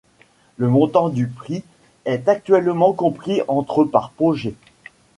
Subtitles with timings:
[0.57, 1.63] Le montant du prix
[2.05, 4.55] est actuellement compris entre par projet.